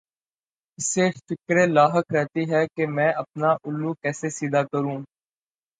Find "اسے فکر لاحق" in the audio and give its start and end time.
0.79-2.05